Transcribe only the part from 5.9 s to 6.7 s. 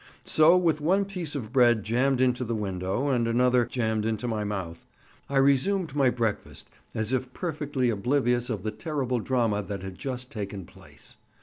my breakfast